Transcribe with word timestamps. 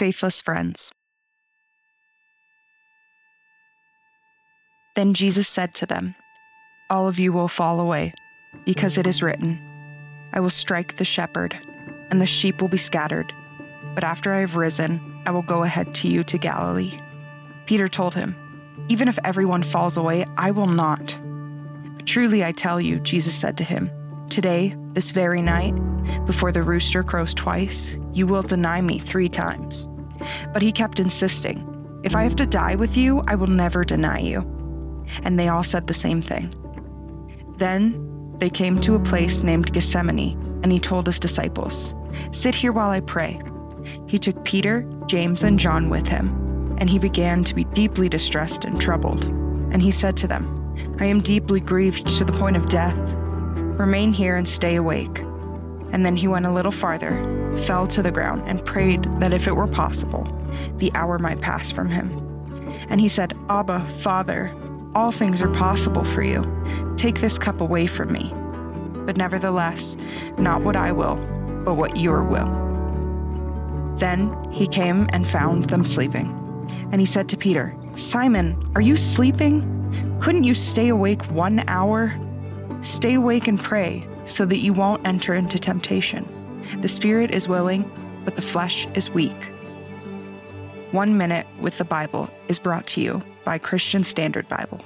faithless 0.00 0.40
friends. 0.40 0.90
Then 4.96 5.12
Jesus 5.12 5.46
said 5.46 5.74
to 5.74 5.84
them, 5.84 6.14
All 6.88 7.06
of 7.06 7.18
you 7.18 7.34
will 7.34 7.48
fall 7.48 7.80
away, 7.80 8.14
because 8.64 8.96
it 8.96 9.06
is 9.06 9.22
written, 9.22 9.60
I 10.32 10.40
will 10.40 10.48
strike 10.48 10.96
the 10.96 11.04
shepherd, 11.04 11.54
and 12.10 12.18
the 12.18 12.24
sheep 12.24 12.62
will 12.62 12.68
be 12.68 12.78
scattered. 12.78 13.30
But 13.94 14.04
after 14.04 14.32
I 14.32 14.38
have 14.38 14.56
risen, 14.56 15.22
I 15.26 15.32
will 15.32 15.42
go 15.42 15.64
ahead 15.64 15.94
to 15.96 16.08
you 16.08 16.24
to 16.24 16.38
Galilee. 16.38 16.98
Peter 17.66 17.86
told 17.86 18.14
him, 18.14 18.34
Even 18.88 19.06
if 19.06 19.18
everyone 19.22 19.62
falls 19.62 19.98
away, 19.98 20.24
I 20.38 20.50
will 20.50 20.72
not. 20.84 21.18
Truly 22.06 22.42
I 22.42 22.52
tell 22.52 22.80
you, 22.80 23.00
Jesus 23.00 23.34
said 23.34 23.58
to 23.58 23.64
him, 23.64 23.90
Today, 24.30 24.76
this 24.92 25.10
very 25.10 25.42
night, 25.42 25.74
before 26.24 26.52
the 26.52 26.62
rooster 26.62 27.02
crows 27.02 27.34
twice, 27.34 27.96
you 28.12 28.28
will 28.28 28.42
deny 28.42 28.80
me 28.80 29.00
three 29.00 29.28
times. 29.28 29.88
But 30.52 30.62
he 30.62 30.70
kept 30.70 31.00
insisting, 31.00 31.66
If 32.04 32.14
I 32.14 32.22
have 32.22 32.36
to 32.36 32.46
die 32.46 32.76
with 32.76 32.96
you, 32.96 33.22
I 33.26 33.34
will 33.34 33.48
never 33.48 33.82
deny 33.82 34.20
you. 34.20 34.38
And 35.24 35.36
they 35.36 35.48
all 35.48 35.64
said 35.64 35.88
the 35.88 35.94
same 35.94 36.22
thing. 36.22 36.54
Then 37.56 38.36
they 38.38 38.50
came 38.50 38.80
to 38.82 38.94
a 38.94 39.00
place 39.00 39.42
named 39.42 39.72
Gethsemane, 39.72 40.38
and 40.62 40.70
he 40.70 40.78
told 40.78 41.06
his 41.06 41.18
disciples, 41.18 41.92
Sit 42.30 42.54
here 42.54 42.70
while 42.70 42.90
I 42.90 43.00
pray. 43.00 43.40
He 44.06 44.18
took 44.18 44.44
Peter, 44.44 44.88
James, 45.06 45.42
and 45.42 45.58
John 45.58 45.90
with 45.90 46.06
him, 46.06 46.28
and 46.78 46.88
he 46.88 47.00
began 47.00 47.42
to 47.42 47.54
be 47.54 47.64
deeply 47.64 48.08
distressed 48.08 48.64
and 48.64 48.80
troubled. 48.80 49.24
And 49.72 49.82
he 49.82 49.90
said 49.90 50.16
to 50.18 50.28
them, 50.28 50.56
I 51.00 51.06
am 51.06 51.18
deeply 51.18 51.58
grieved 51.58 52.06
to 52.18 52.24
the 52.24 52.32
point 52.32 52.56
of 52.56 52.68
death. 52.68 52.96
Remain 53.80 54.12
here 54.12 54.36
and 54.36 54.46
stay 54.46 54.76
awake. 54.76 55.20
And 55.92 56.04
then 56.04 56.14
he 56.14 56.28
went 56.28 56.44
a 56.44 56.52
little 56.52 56.70
farther, 56.70 57.56
fell 57.56 57.86
to 57.86 58.02
the 58.02 58.10
ground, 58.10 58.42
and 58.44 58.62
prayed 58.62 59.04
that 59.20 59.32
if 59.32 59.48
it 59.48 59.56
were 59.56 59.66
possible, 59.66 60.24
the 60.76 60.92
hour 60.94 61.18
might 61.18 61.40
pass 61.40 61.72
from 61.72 61.88
him. 61.88 62.10
And 62.90 63.00
he 63.00 63.08
said, 63.08 63.32
Abba, 63.48 63.88
Father, 63.88 64.54
all 64.94 65.10
things 65.10 65.40
are 65.40 65.48
possible 65.48 66.04
for 66.04 66.22
you. 66.22 66.44
Take 66.98 67.22
this 67.22 67.38
cup 67.38 67.62
away 67.62 67.86
from 67.86 68.12
me. 68.12 68.30
But 69.06 69.16
nevertheless, 69.16 69.96
not 70.36 70.60
what 70.60 70.76
I 70.76 70.92
will, 70.92 71.16
but 71.64 71.76
what 71.76 71.96
your 71.96 72.22
will. 72.22 72.50
Then 73.96 74.36
he 74.52 74.66
came 74.66 75.08
and 75.14 75.26
found 75.26 75.70
them 75.70 75.86
sleeping. 75.86 76.26
And 76.92 77.00
he 77.00 77.06
said 77.06 77.30
to 77.30 77.36
Peter, 77.38 77.74
Simon, 77.94 78.62
are 78.74 78.82
you 78.82 78.94
sleeping? 78.94 80.18
Couldn't 80.20 80.44
you 80.44 80.54
stay 80.54 80.88
awake 80.88 81.22
one 81.30 81.64
hour? 81.66 82.14
Stay 82.82 83.14
awake 83.14 83.46
and 83.46 83.58
pray, 83.60 84.06
so 84.24 84.46
that 84.46 84.58
you 84.58 84.72
won't 84.72 85.06
enter 85.06 85.34
into 85.34 85.58
temptation. 85.58 86.26
The 86.80 86.88
spirit 86.88 87.30
is 87.30 87.48
willing, 87.48 87.90
but 88.24 88.36
the 88.36 88.42
flesh 88.42 88.86
is 88.94 89.10
weak. 89.10 89.36
One 90.92 91.18
Minute 91.18 91.46
with 91.60 91.78
the 91.78 91.84
Bible 91.84 92.30
is 92.48 92.58
brought 92.58 92.86
to 92.88 93.00
you 93.00 93.22
by 93.44 93.58
Christian 93.58 94.02
Standard 94.02 94.48
Bible. 94.48 94.80